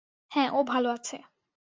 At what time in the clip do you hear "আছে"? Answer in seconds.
0.89-1.17